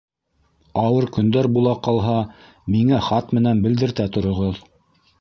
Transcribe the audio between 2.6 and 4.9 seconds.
миңә хат менән белдерта тороғоҙ.